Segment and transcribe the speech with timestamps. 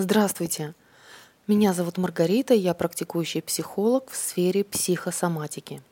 [0.00, 0.76] Здравствуйте!
[1.48, 5.82] Меня зовут Маргарита, я практикующий психолог в сфере психосоматики.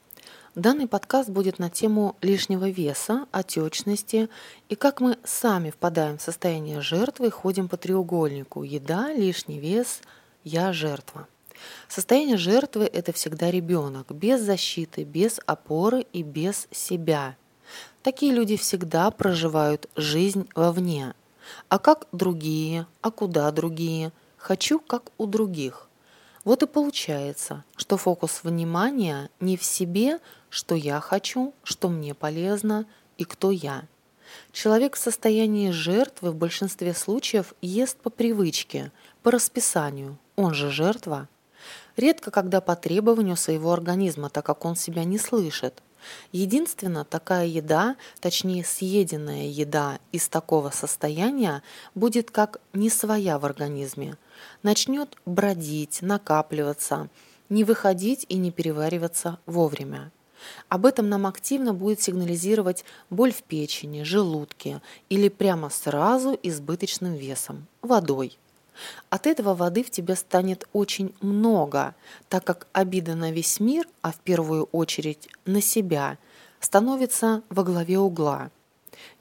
[0.55, 4.29] Данный подкаст будет на тему лишнего веса, отечности
[4.69, 10.03] и как мы сами впадаем в состояние жертвы и ходим по треугольнику «еда, лишний вес,
[10.45, 11.27] я жертва».
[11.89, 17.37] Состояние жертвы– это всегда ребенок, без защиты, без опоры и без себя.
[18.05, 21.13] Такие люди всегда проживают жизнь вовне–
[21.69, 25.89] а как другие, а куда другие, хочу как у других.
[26.45, 32.87] Вот и получается, что фокус внимания не в себе, что я хочу, что мне полезно
[33.19, 33.85] и кто я.
[34.53, 41.29] Человек в состоянии жертвы в большинстве случаев ест по привычке, по расписанию, он же жертва.
[41.97, 45.83] Редко когда по требованию своего организма, так как он себя не слышит.
[46.33, 51.63] Единственно, такая еда, точнее съеденная еда из такого состояния
[51.95, 54.17] будет как не своя в организме.
[54.63, 57.09] Начнет бродить, накапливаться,
[57.49, 60.11] не выходить и не перевариваться вовремя.
[60.69, 67.67] Об этом нам активно будет сигнализировать боль в печени, желудке или прямо сразу избыточным весом–
[67.83, 68.39] водой.
[69.11, 71.95] От этого воды в тебе станет очень много,
[72.29, 76.19] так как обида на весь мир, а в первую очередь на себя,
[76.61, 78.51] становится во главе угла.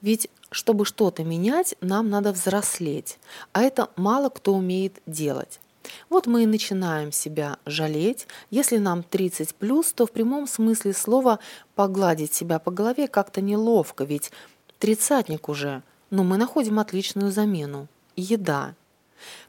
[0.00, 3.18] Ведь чтобы что-то менять, нам надо взрослеть,
[3.52, 5.60] а это мало кто умеет делать.
[6.08, 8.26] Вот мы и начинаем себя жалеть.
[8.50, 11.38] Если нам 30 плюс, то в прямом смысле слова
[11.74, 14.32] погладить себя по голове как-то неловко, ведь
[14.78, 18.74] тридцатник уже, но мы находим отличную замену– еда.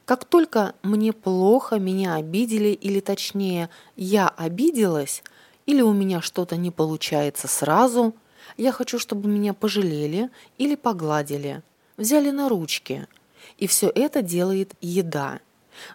[0.04, 5.22] Как только мне плохо, меня обидели, или точнее, я обиделась,
[5.66, 8.14] или у меня что-то не получается сразу,
[8.56, 11.62] я хочу, чтобы меня пожалели или погладили,
[11.96, 13.06] взяли на ручки.
[13.58, 15.40] И все это делает еда.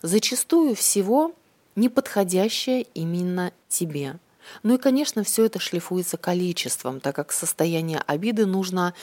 [0.01, 1.33] Зачастую всего
[1.75, 4.19] неподходящее именно тебе.
[4.61, 8.93] Ну и, конечно, все это шлифуется количеством, так как состояние обиды нужно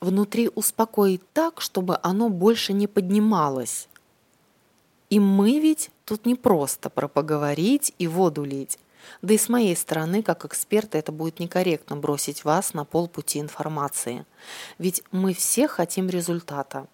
[0.00, 3.88] внутри успокоить так, чтобы оно больше не поднималось.
[5.10, 8.78] И мы ведь тут не просто про поговорить и воду лить.
[9.22, 14.26] Да и с моей стороны, как эксперта, это будет некорректно бросить вас на полпути информации.
[14.78, 16.86] Ведь мы все хотим результата.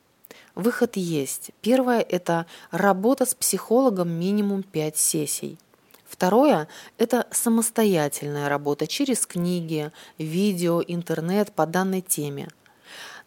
[0.55, 1.51] Выход есть.
[1.61, 5.59] Первое– это работа с психологом минимум 5 сессий.
[6.05, 6.69] Второе–
[6.99, 12.49] это самостоятельная работа через книги, видео, интернет по данной теме.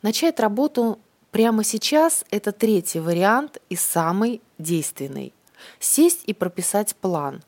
[0.02, 1.00] Начать работу
[1.32, 5.34] Прямо сейчас это третий вариант и самый действенный.
[5.80, 7.44] Сесть и прописать план.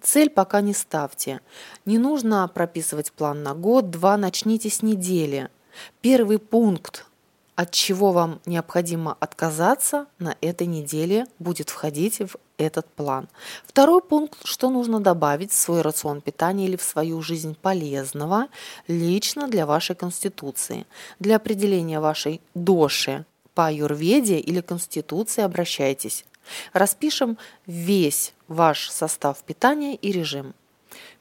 [0.00, 1.40] Цель пока не ставьте.
[1.84, 5.48] Не нужно прописывать план на год, два, начните с недели.
[6.02, 7.06] Первый пункт,
[7.56, 13.28] от чего вам необходимо отказаться на этой неделе, будет входить в этот план.
[13.64, 18.48] Второй пункт, что нужно добавить в свой рацион питания или в свою жизнь полезного
[18.88, 20.86] лично для вашей конституции.
[21.18, 23.24] Для определения вашей доши
[23.54, 26.24] по аюрведе или конституции обращайтесь.
[26.72, 30.54] Распишем весь ваш состав питания и режим.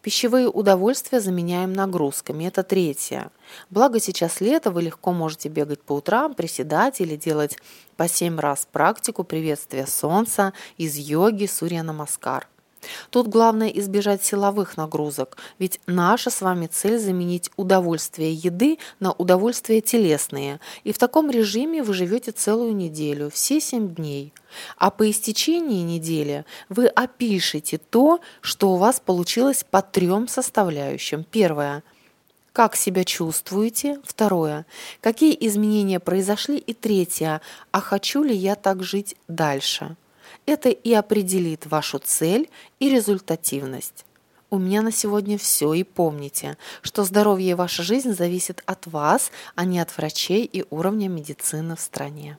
[0.02, 2.46] Пищевые удовольствия заменяем нагрузками.
[2.46, 3.30] Это третье.
[3.70, 7.58] Благо сейчас лето, вы легко можете бегать по утрам, приседать или делать
[7.98, 12.48] по 7 раз практику приветствия солнца из йоги Сурья Намаскар.
[13.10, 19.82] Тут главное избежать силовых нагрузок, ведь наша с вами цель заменить удовольствие еды на удовольствие
[19.82, 20.60] телесные.
[20.84, 24.34] И в таком режиме вы живете целую неделю, все семь дней.
[24.78, 31.24] А по истечении недели вы опишете то, что у вас получилось по трем составляющим.
[31.24, 31.84] Первое
[32.54, 34.00] как себя чувствуете?
[34.04, 34.66] Второе.
[35.00, 36.58] Какие изменения произошли?
[36.58, 37.40] И третье.
[37.72, 39.96] А хочу ли я так жить дальше?
[40.46, 42.50] Это и определит вашу цель
[42.80, 44.06] и результативность.
[44.50, 49.32] У меня на сегодня все, и помните, что здоровье и ваша жизнь зависит от вас,
[49.56, 52.38] а не от врачей и уровня медицины в стране.